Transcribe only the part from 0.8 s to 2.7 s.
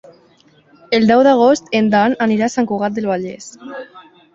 El deu d'agost en Dan anirà a